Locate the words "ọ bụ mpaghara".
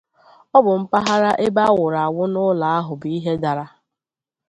0.57-1.31